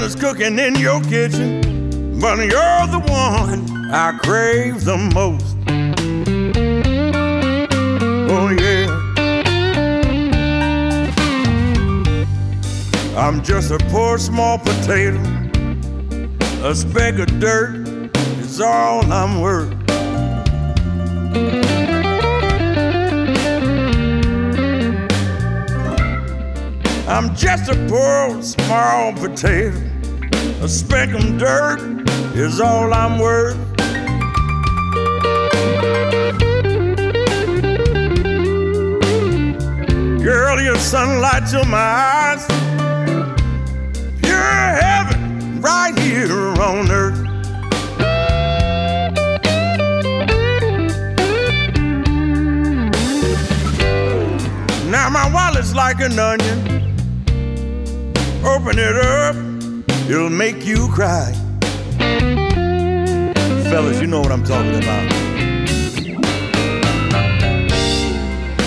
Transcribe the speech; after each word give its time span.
Business 0.00 0.20
cooking 0.20 0.58
in 0.58 0.74
your 0.76 1.00
kitchen, 1.02 2.18
but 2.18 2.38
you're 2.38 2.86
the 2.86 3.02
one 3.08 3.92
I 3.92 4.18
crave 4.22 4.84
the 4.84 4.96
most. 5.14 5.56
Oh, 8.30 8.48
yeah. 8.48 8.86
I'm 13.14 13.42
just 13.42 13.70
a 13.70 13.78
poor 13.90 14.16
small 14.16 14.58
potato. 14.58 15.20
A 16.62 16.74
speck 16.74 17.18
of 17.18 17.38
dirt 17.38 17.86
is 18.38 18.58
all 18.60 19.04
I'm 19.12 19.40
worth. 19.42 19.74
I'm 27.06 27.34
just 27.34 27.68
a 27.70 27.74
poor 27.88 28.42
small 28.42 29.12
potato. 29.12 29.89
A 30.62 30.68
speck 30.68 31.14
of 31.14 31.38
dirt 31.38 31.80
is 32.36 32.60
all 32.60 32.92
I'm 32.92 33.18
worth. 33.18 33.56
Girl, 40.22 40.60
your 40.60 40.76
sunlight 40.76 41.48
to 41.52 41.64
my 41.64 41.78
eyes. 41.78 42.46
Pure 44.20 44.38
heaven 44.82 45.62
right 45.62 45.98
here 45.98 46.30
on 46.60 46.90
earth. 46.90 47.18
Now 54.90 55.08
my 55.08 55.30
wallet's 55.32 55.74
like 55.74 56.00
an 56.00 56.18
onion. 56.18 56.58
Open 58.44 58.78
it 58.78 58.96
up, 58.96 59.36
it'll 60.10 60.28
make 60.28 60.66
you 60.66 60.88
cry. 60.88 61.32
Fellas, 63.70 64.00
you 64.00 64.08
know 64.08 64.20
what 64.20 64.32
I'm 64.32 64.42
talking 64.42 64.74
about. 64.74 65.10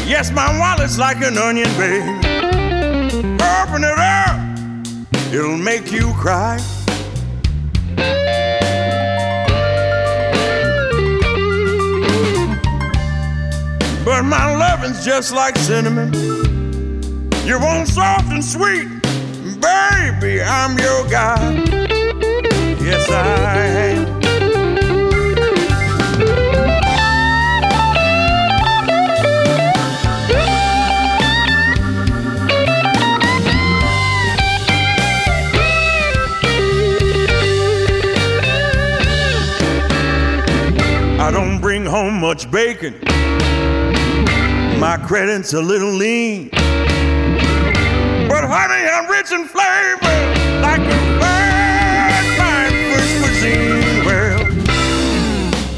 Yes, 0.08 0.32
my 0.32 0.58
wallet's 0.58 0.98
like 0.98 1.18
an 1.18 1.38
onion, 1.38 1.70
baby. 1.78 2.08
Open 3.44 3.84
it 3.84 4.00
up, 4.00 4.40
it'll 5.34 5.58
make 5.58 5.92
you 5.92 6.14
cry. 6.14 6.60
But 14.06 14.24
my 14.24 14.56
loving's 14.56 15.04
just 15.04 15.34
like 15.34 15.58
cinnamon. 15.58 16.14
You 17.46 17.60
want 17.60 17.90
soft 17.90 18.32
and 18.32 18.44
sweet, 18.44 18.88
baby, 19.64 20.42
I'm 20.42 20.78
your 20.78 21.08
guy. 21.08 21.54
Yes, 22.82 23.10
I 23.10 23.66
am. 23.92 24.14
I 41.20 41.32
don't 41.32 41.62
bring 41.62 41.86
home 41.86 42.20
much 42.20 42.52
bacon. 42.52 43.00
My 44.80 44.98
credit's 45.08 45.54
a 45.54 45.62
little 45.62 45.92
lean. 45.92 46.52
Honey, 48.56 48.86
I'm 48.86 49.10
rich 49.10 49.32
in 49.32 49.48
flavor, 49.48 50.14
like 50.62 50.86
a 50.86 51.00
fine, 51.18 52.38
fine 52.38 52.70
French 52.94 53.12
cuisine. 53.18 54.06
Well, 54.06 54.46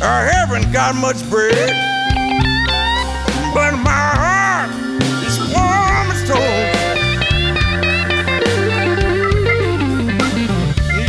I 0.04 0.28
haven't 0.30 0.74
got 0.74 0.94
much 0.94 1.24
bread, 1.30 1.72
but 3.54 3.78
my 3.80 4.12
heart 4.20 4.70
is 5.24 5.40
warm 5.56 6.12
as 6.12 6.22
toast. 6.28 6.76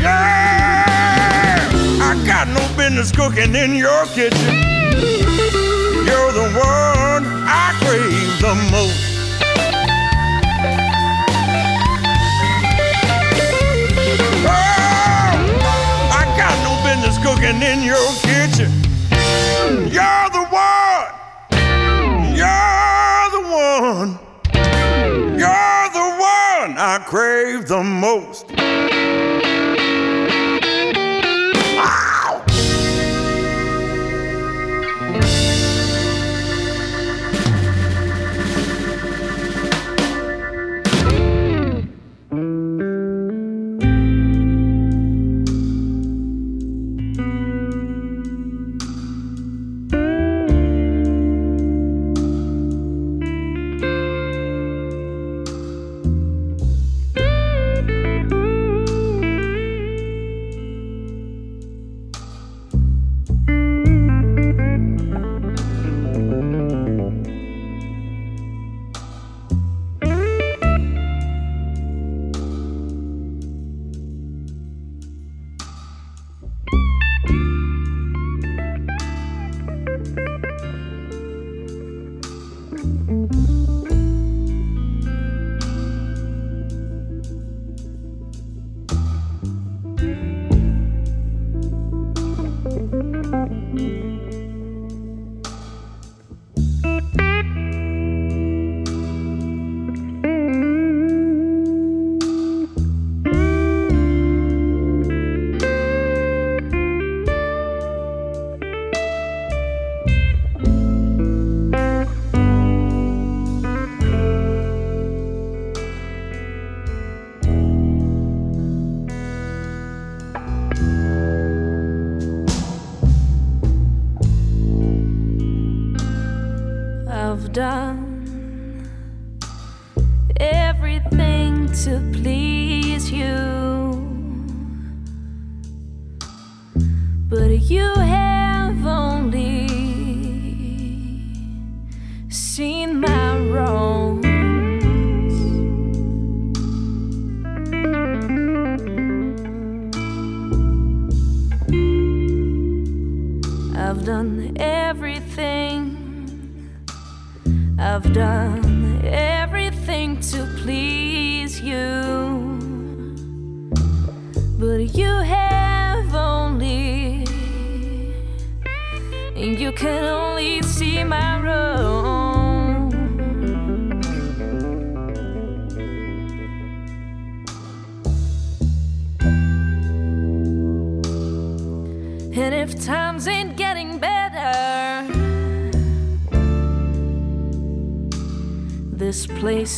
Yeah, 0.01 1.67
I 2.01 2.15
got 2.25 2.47
no 2.47 2.63
business 2.77 3.11
cooking 3.11 3.57
in 3.57 3.75
your 3.75 4.07
kitchen. 4.15 4.55
You're 6.07 6.31
the 6.31 6.49
one 6.55 7.27
I 7.45 7.75
crave 7.83 8.41
the 8.41 8.55
most. 8.71 9.06
In 17.63 17.83
your 17.83 17.97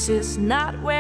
This 0.09 0.27
is 0.27 0.39
not 0.39 0.81
where 0.81 0.98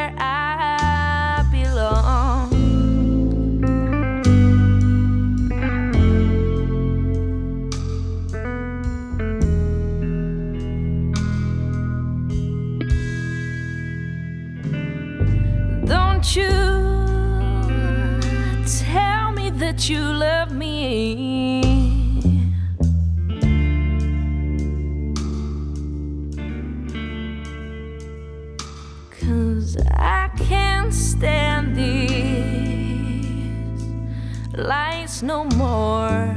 lies 34.59 35.23
no 35.23 35.45
more. 35.45 36.35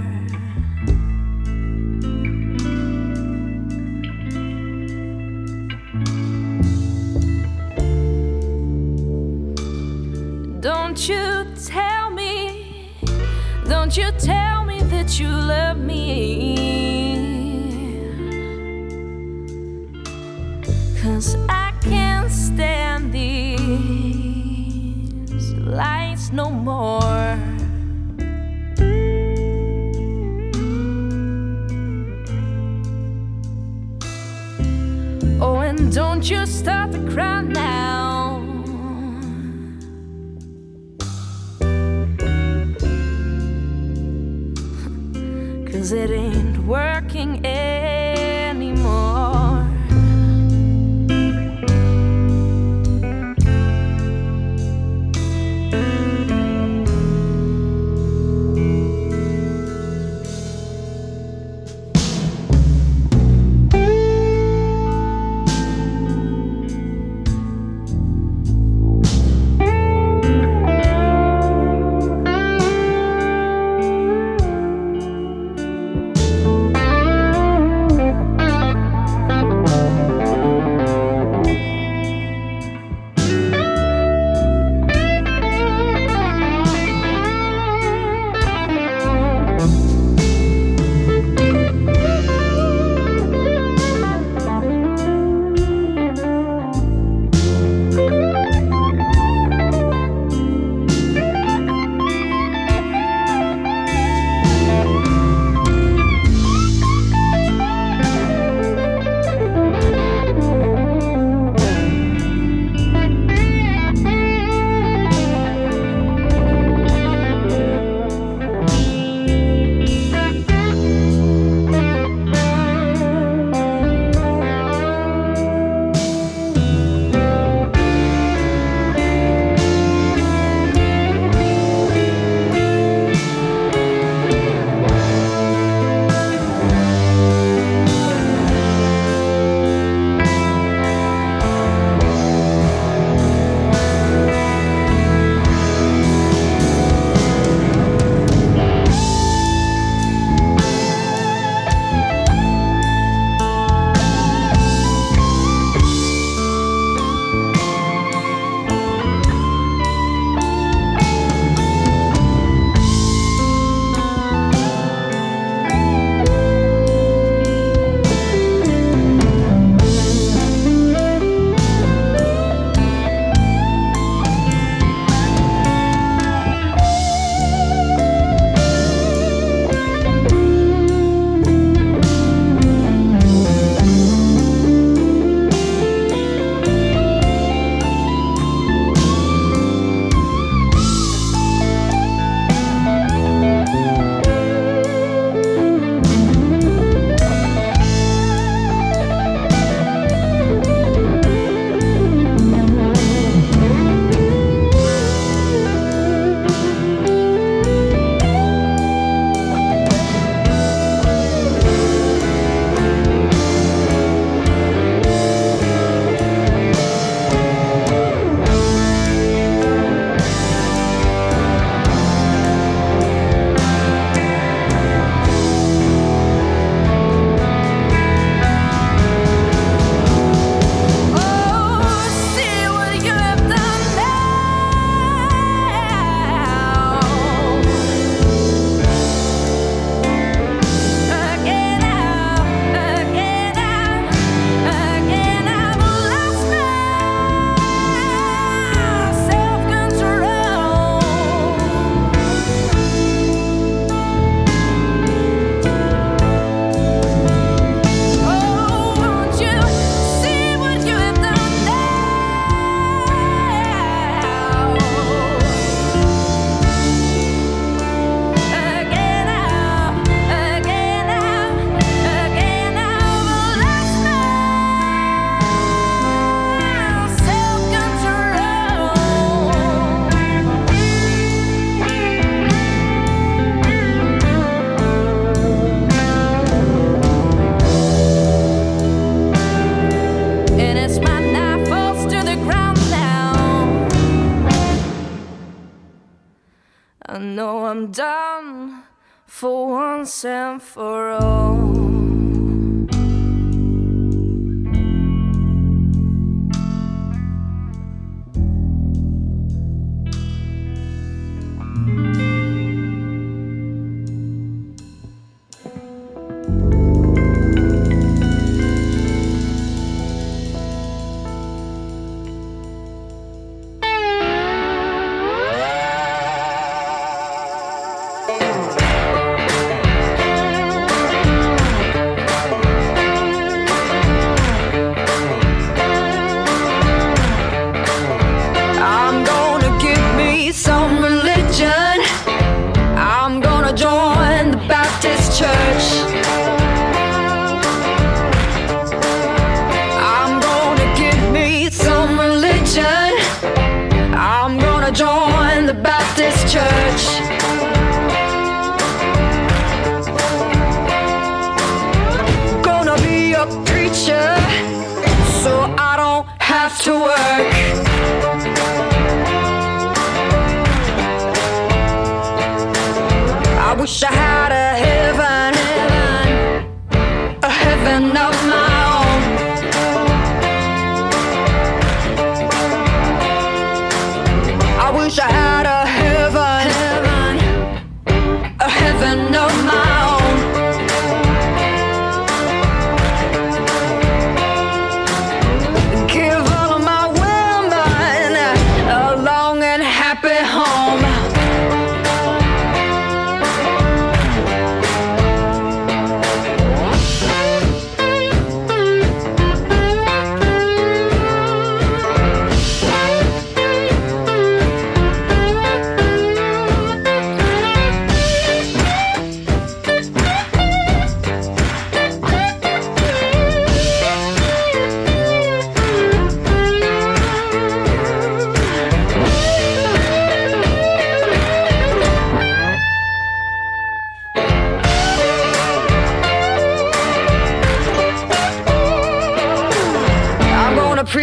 Don't 10.60 11.10
you 11.10 11.48
tell 11.66 12.12
me, 12.12 12.92
don't 13.68 13.98
you 13.98 14.12
tell 14.20 14.66
me 14.66 14.84
that 14.84 15.20
you 15.20 15.28
love 15.28 15.78
me. 15.78 16.51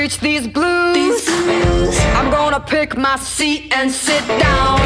reach 0.09 0.21
these 0.21 0.49
blues, 0.49 0.95
these 0.95 1.27
blues. 1.27 1.99
I'm 2.17 2.31
gonna 2.31 2.61
pick 2.61 2.97
my 2.97 3.17
seat 3.17 3.71
and 3.77 3.91
sit 3.91 4.27
down. 4.27 4.81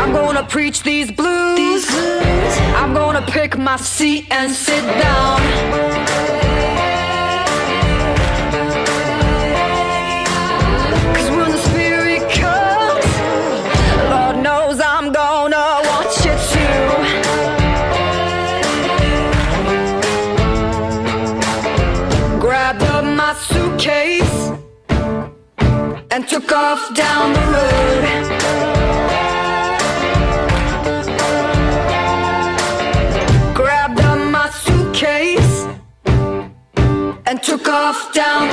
I'm 0.00 0.12
gonna 0.14 0.44
preach 0.44 0.82
these 0.82 1.12
blues. 1.12 1.56
These 1.56 1.86
blues. 1.86 2.56
I'm 2.80 2.94
gonna 2.94 3.26
pick 3.26 3.58
my 3.58 3.76
seat 3.76 4.26
and 4.30 4.50
sit 4.50 4.84
down. 5.02 6.01
off 26.52 26.94
down 26.94 27.32
the 27.32 27.40
road. 27.54 28.04
Grabbed 33.54 34.00
up 34.00 34.18
my 34.30 34.50
suitcase 34.50 35.66
and 37.26 37.42
took 37.42 37.68
off 37.68 38.12
down 38.12 38.51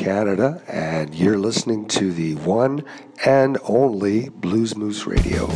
Canada, 0.00 0.62
and 0.66 1.14
you're 1.14 1.36
listening 1.36 1.86
to 1.86 2.10
the 2.10 2.34
one 2.36 2.82
and 3.26 3.58
only 3.64 4.30
Blues 4.30 4.74
Moose 4.74 5.06
Radio. 5.06 5.46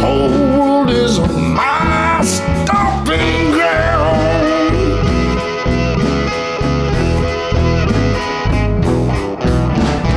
whole 0.00 0.30
world 0.58 0.90
is 0.90 1.18
my 1.18 2.20
stomping 2.22 3.50
ground. 3.50 4.78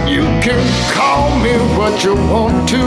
You 0.08 0.24
can 0.46 0.62
call 0.94 1.30
me 1.40 1.54
what 1.78 2.04
you 2.04 2.16
want 2.16 2.70
to, 2.70 2.84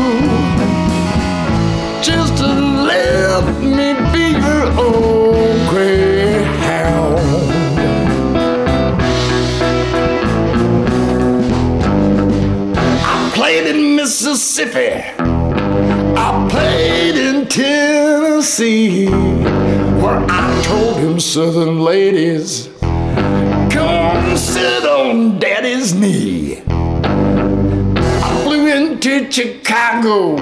just 2.02 2.40
let 2.40 3.44
me 3.61 3.94
be 4.12 4.38
your 4.38 4.64
old 4.78 5.68
greyhound. 5.68 7.20
I 13.07 13.33
played 13.35 13.66
in 13.66 13.96
Mississippi 13.96 15.13
played 16.54 17.16
in 17.16 17.48
Tennessee, 17.48 19.08
where 20.02 20.24
I 20.30 20.62
told 20.62 20.98
him, 20.98 21.18
Southern 21.18 21.80
ladies, 21.80 22.68
come 22.80 24.36
sit 24.36 24.84
on 24.84 25.40
daddy's 25.40 25.94
knee. 25.94 26.62
I 26.68 28.40
flew 28.44 28.68
into 28.68 29.28
Chicago, 29.32 30.38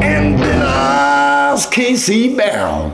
and 0.00 0.38
then 0.38 0.62
I 0.62 1.50
was 1.50 1.66
KC 1.66 2.36
Bell. 2.36 2.90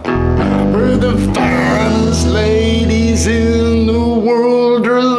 where 0.72 0.96
the 0.96 1.16
finest 1.34 2.28
ladies 2.28 3.26
in 3.26 3.86
the 3.86 4.08
world 4.26 4.86
are 4.86 5.11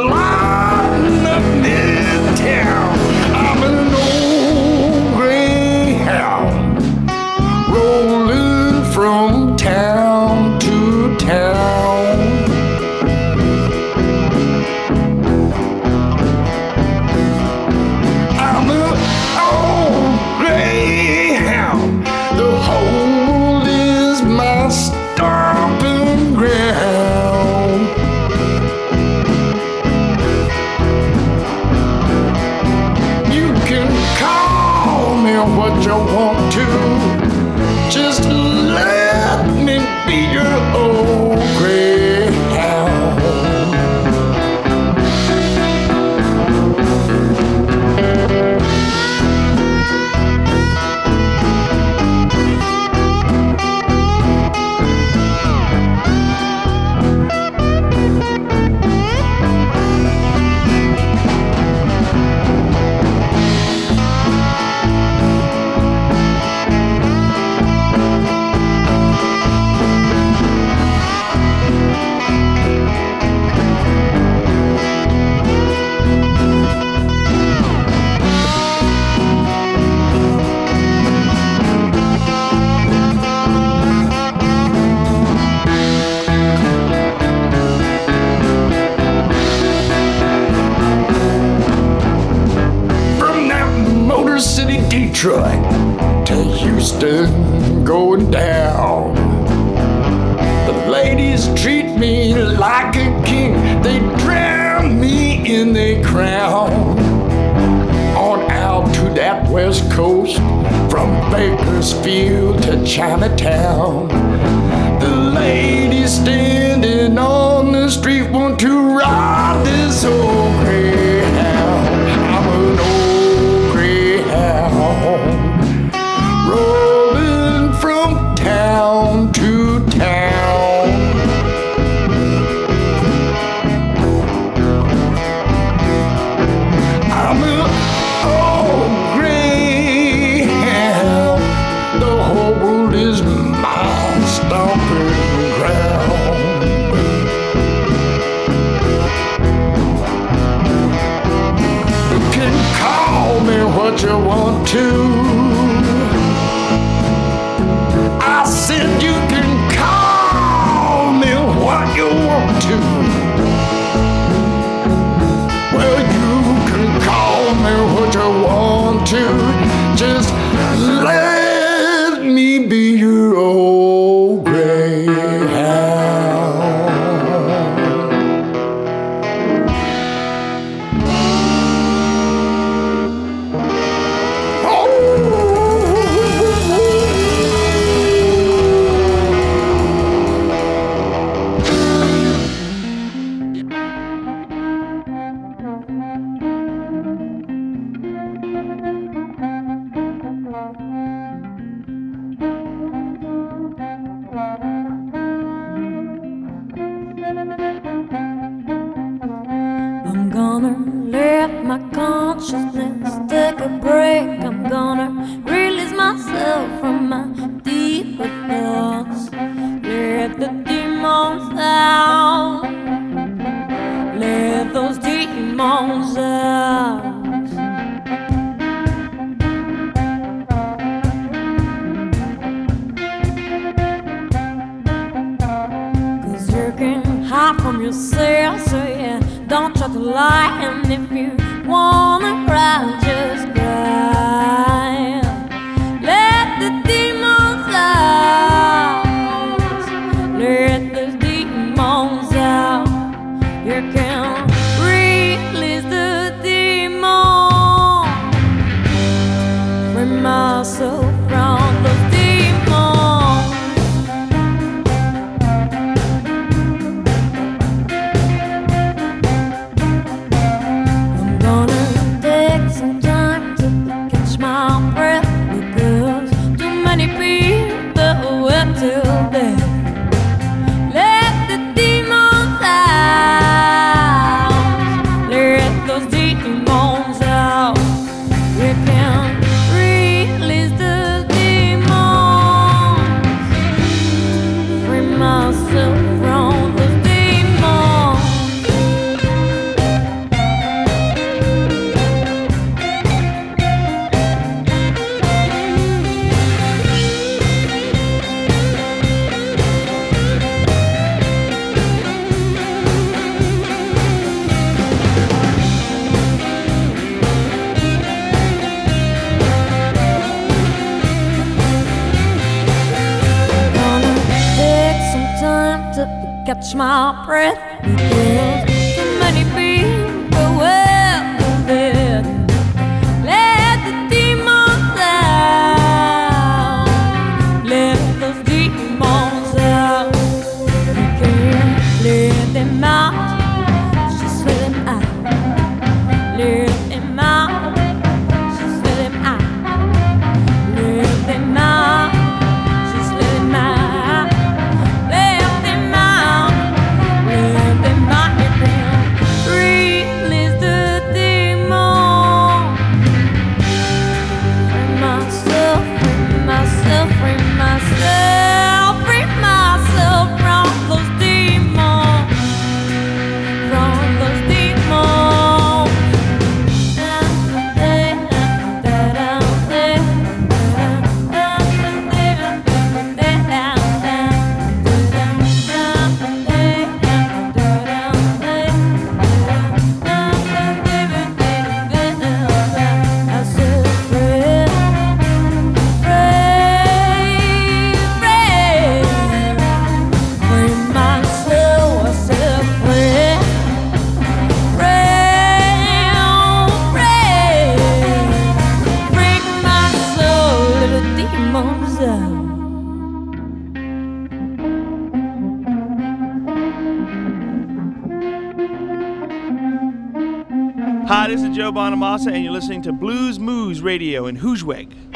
And 422.14 422.44
you're 422.44 422.54
listening 422.54 422.84
to 422.84 422.94
Blues 422.94 423.40
Moose 423.40 423.80
Radio 423.80 424.28
in 424.28 424.38
Groesbeek. 424.38 425.13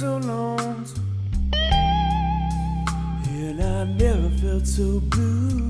so 0.00 0.16
lonesome, 0.16 1.12
and 3.28 3.62
I 3.62 3.84
never 3.84 4.30
felt 4.30 4.66
so 4.66 4.98
blue. 4.98 5.69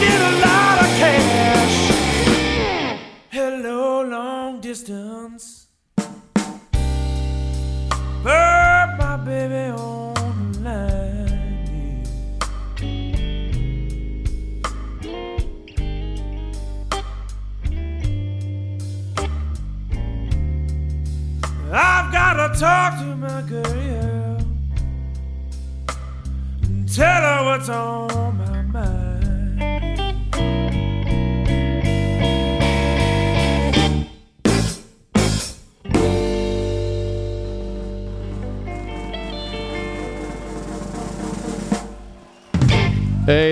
get 0.00 0.22
up. 0.22 0.27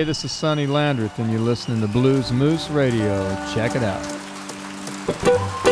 this 0.07 0.23
is 0.23 0.31
Sonny 0.31 0.65
Landreth, 0.67 1.19
and 1.19 1.29
you're 1.29 1.41
listening 1.41 1.81
to 1.81 1.87
Blues 1.87 2.31
Moose 2.31 2.69
Radio. 2.69 3.27
Check 3.53 3.75
it 3.75 3.83
out. 3.83 5.66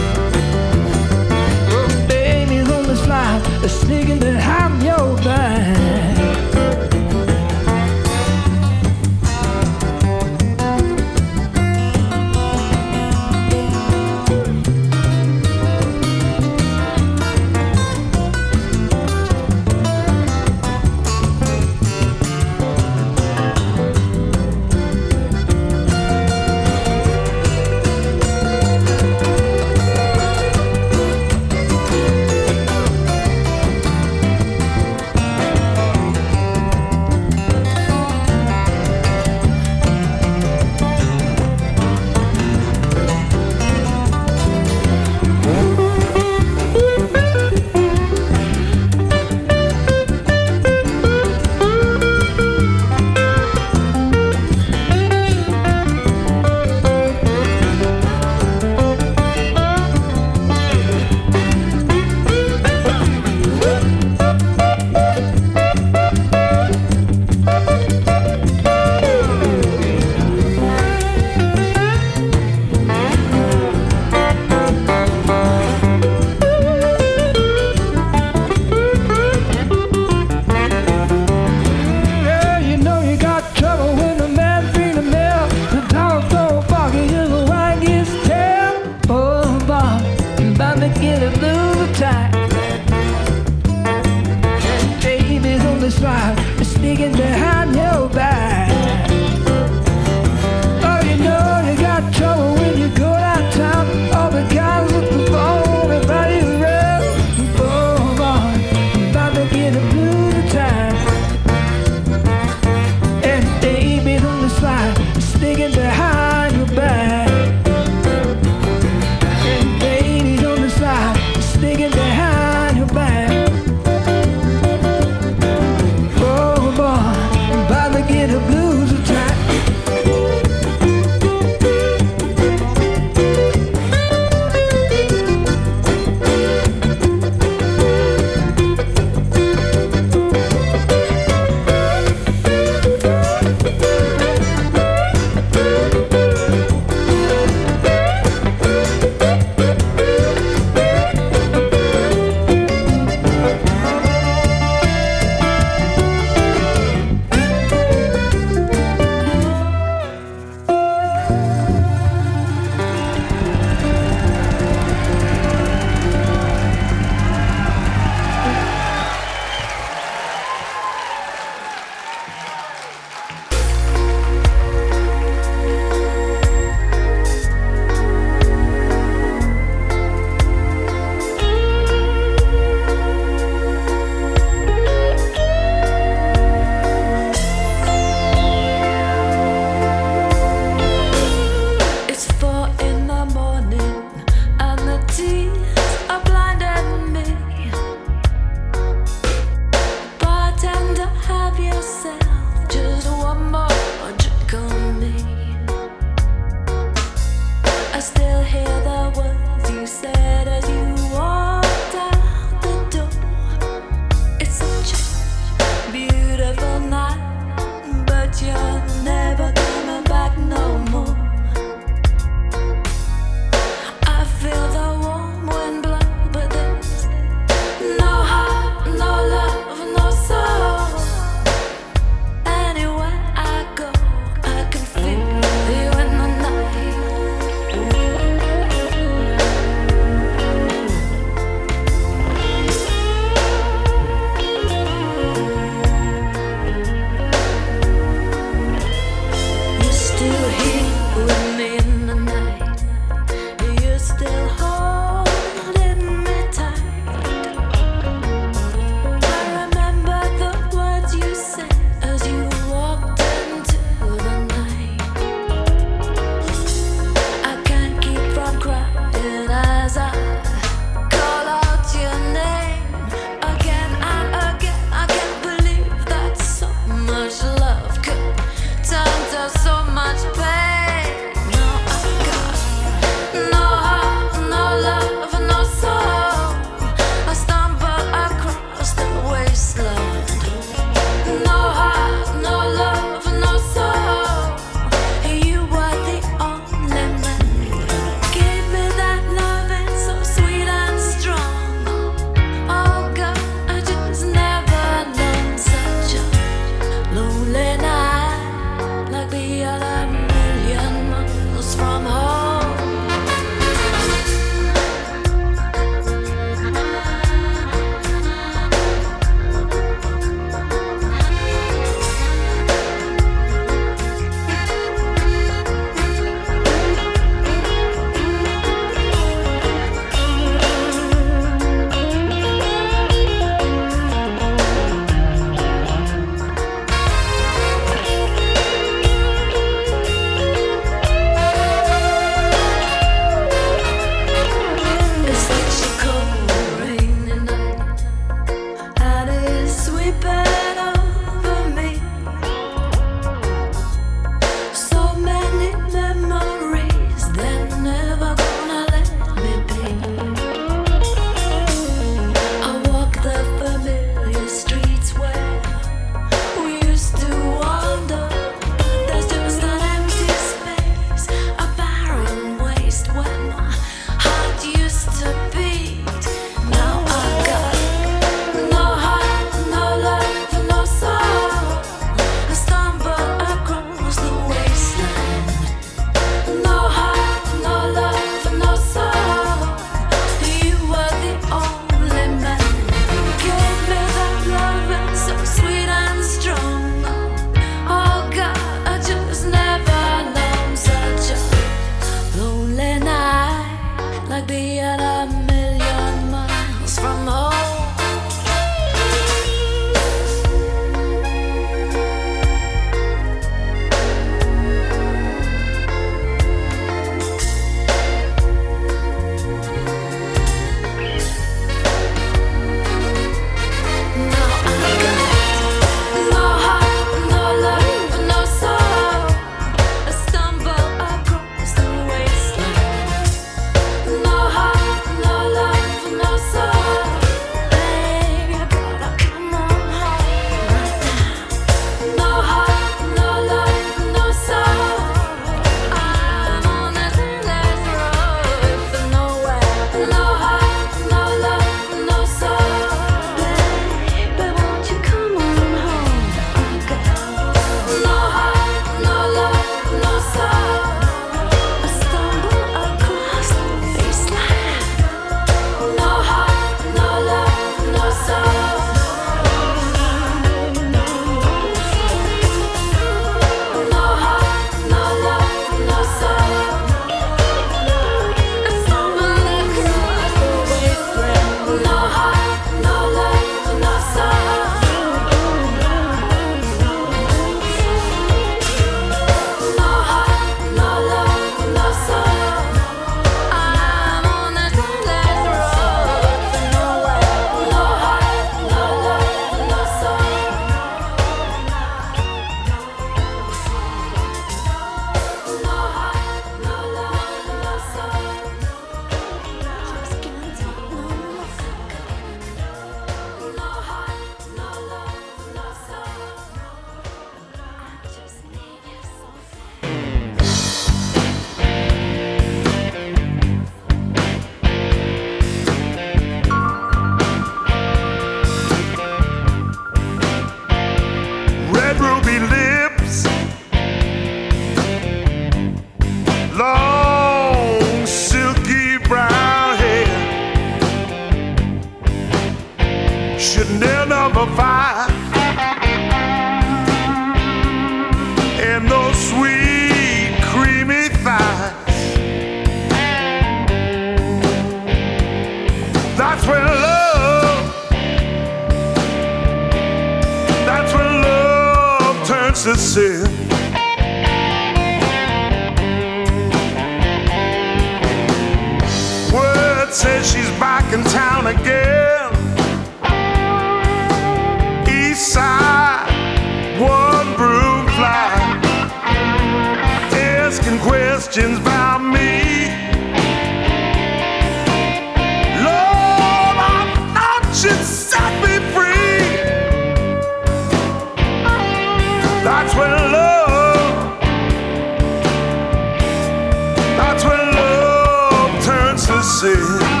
To 599.41 600.00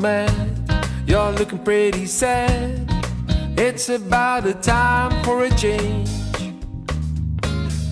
mad. 0.00 0.30
You're 1.06 1.32
looking 1.32 1.58
pretty 1.58 2.06
sad. 2.06 2.88
It's 3.56 3.88
about 3.88 4.46
a 4.46 4.54
time 4.54 5.10
for 5.24 5.44
a 5.44 5.50
change. 5.50 6.10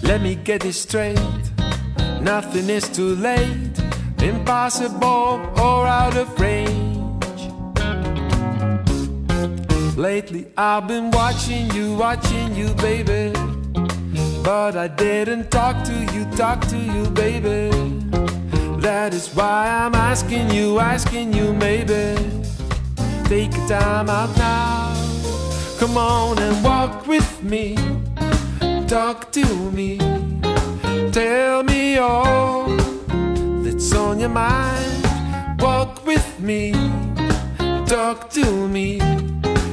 Let 0.03 0.21
me 0.21 0.37
get 0.37 0.63
this 0.63 0.81
straight. 0.81 1.19
Nothing 2.21 2.69
is 2.71 2.89
too 2.89 3.15
late. 3.17 3.79
Impossible 4.23 5.41
or 5.59 5.87
out 5.87 6.17
of 6.17 6.41
range. 6.41 7.07
Lately, 9.97 10.47
I've 10.57 10.87
been 10.87 11.11
watching 11.11 11.71
you, 11.71 11.95
watching 11.95 12.55
you, 12.55 12.69
baby. 12.75 13.33
But 14.45 14.77
I 14.77 14.89
didn't 14.89 15.51
talk 15.51 15.83
to 15.85 15.95
you, 16.15 16.25
talk 16.37 16.61
to 16.69 16.79
you, 16.79 17.11
baby. 17.11 17.96
That 18.87 19.15
is 19.15 19.35
why 19.35 19.67
I'm 19.69 19.97
asking 19.97 20.53
you, 20.53 20.79
asking 20.79 21.33
you, 21.33 21.53
maybe. 21.53 22.15
Take 23.25 23.53
a 23.53 23.67
time 23.67 24.09
out 24.09 24.31
now. 24.39 24.95
Come 25.81 25.97
on 25.97 26.39
and 26.39 26.63
walk 26.63 27.05
with 27.09 27.43
me. 27.43 27.75
Talk 28.87 29.33
to 29.33 29.45
me. 29.73 29.99
Tell 31.11 31.65
me 31.65 31.99
all 31.99 32.69
that's 33.65 33.93
on 33.93 34.21
your 34.21 34.29
mind. 34.29 35.61
Walk 35.61 36.07
with 36.07 36.39
me. 36.39 36.71
Talk 37.87 38.31
to 38.39 38.69
me. 38.69 39.01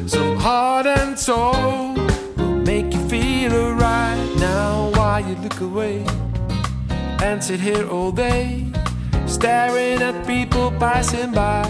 Some 0.08 0.38
heart 0.38 0.88
and 0.88 1.20
soul 1.20 1.94
will 2.36 2.58
make 2.66 2.92
you 2.92 3.08
feel 3.08 3.54
alright. 3.54 4.36
Now, 4.40 4.90
why 4.96 5.20
you 5.20 5.36
look 5.36 5.62
away 5.62 6.04
and 7.22 7.44
sit 7.44 7.60
here 7.60 7.88
all 7.88 8.12
day, 8.12 8.73
staring 9.34 10.02
at 10.02 10.28
people 10.28 10.72
passing 10.80 11.32
by? 11.32 11.66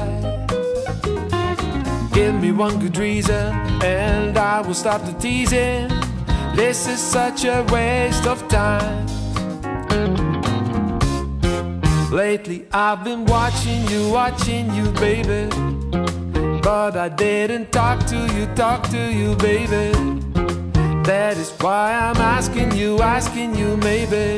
Give 2.14 2.36
me 2.36 2.52
one 2.52 2.78
good 2.80 2.98
reason, 2.98 3.54
and 3.82 4.38
I 4.38 4.62
will 4.62 4.74
stop 4.74 5.02
the 5.06 5.14
teasing. 5.14 5.88
This 6.56 6.88
is 6.88 7.00
such 7.00 7.46
a 7.46 7.66
waste 7.72 8.28
of 8.28 8.48
time. 8.50 9.08
Lately, 12.12 12.68
I've 12.72 13.04
been 13.04 13.26
watching 13.26 13.88
you, 13.88 14.10
watching 14.10 14.72
you, 14.76 14.92
baby. 14.92 15.50
But 16.62 16.96
I 16.96 17.10
didn't 17.10 17.72
talk 17.72 18.06
to 18.08 18.20
you, 18.36 18.46
talk 18.56 18.88
to 18.90 19.12
you, 19.12 19.36
baby. 19.38 19.92
That 21.04 21.38
is 21.38 21.52
why 21.60 21.94
I'm 21.94 22.18
asking 22.18 22.74
you, 22.74 23.02
asking 23.02 23.56
you, 23.56 23.78
maybe. 23.78 24.38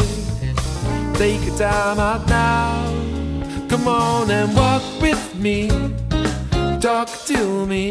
Take 1.18 1.42
a 1.52 1.58
time 1.58 2.00
out 2.00 2.28
now. 2.28 2.95
Come 3.76 3.90
on 3.90 4.32
and 4.32 4.56
walk 4.56 4.84
with 5.02 5.36
me. 5.36 5.68
Talk 6.80 7.10
to 7.26 7.66
me. 7.66 7.90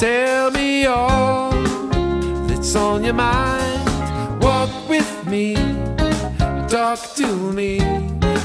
Tell 0.00 0.50
me 0.50 0.84
all 0.86 1.52
that's 2.48 2.74
on 2.74 3.04
your 3.04 3.14
mind. 3.14 4.42
Walk 4.42 4.88
with 4.88 5.26
me. 5.28 5.54
Talk 6.66 6.98
to 7.14 7.52
me. 7.52 7.78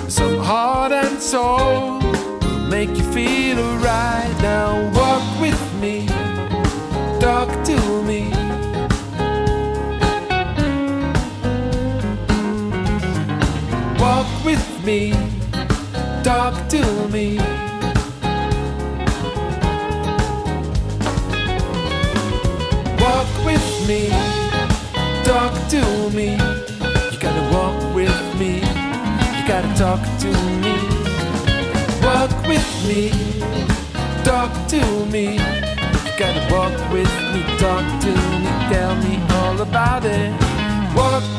Some 0.08 0.38
heart 0.38 0.92
and 0.92 1.20
soul 1.20 1.98
will 1.98 2.68
make 2.70 2.90
you 2.90 3.12
feel 3.12 3.58
alright. 3.58 4.32
Now 4.40 4.92
walk 4.94 5.42
with 5.42 5.62
me. 5.82 6.06
Talk 7.20 7.50
to 7.66 8.04
me. 8.04 8.30
Walk 14.00 14.46
with 14.46 14.86
me. 14.86 15.29
Talk 16.30 16.70
to 16.70 16.84
me. 17.08 17.40
Walk 23.02 23.32
with 23.44 23.88
me. 23.88 24.10
Talk 25.24 25.54
to 25.70 25.82
me. 26.12 26.34
You 27.12 27.18
gotta 27.20 27.50
walk 27.52 27.96
with 27.96 28.40
me. 28.40 28.58
You 28.58 29.48
gotta 29.48 29.74
talk 29.76 30.02
to 30.20 30.30
me. 30.62 30.76
Walk 32.04 32.30
with 32.48 32.70
me. 32.88 33.10
Talk 34.24 34.52
to 34.68 35.06
me. 35.08 35.34
You 35.34 36.14
gotta 36.16 36.48
walk 36.54 36.78
with 36.94 37.12
me. 37.34 37.42
Talk 37.58 37.86
to 38.04 38.12
me. 38.12 38.50
Tell 38.72 38.96
me 38.98 39.20
all 39.32 39.60
about 39.62 40.06
it. 40.06 40.32
Walk. 40.96 41.39